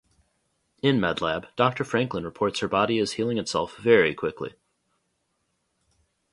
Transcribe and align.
In 0.81 0.97
Medlab, 0.99 1.45
Doctor 1.55 1.83
Franklin 1.83 2.23
reports 2.23 2.61
her 2.61 2.67
body 2.67 2.97
is 2.97 3.11
healing 3.11 3.37
itself 3.37 3.77
very 3.77 4.15
quickly. 4.15 4.55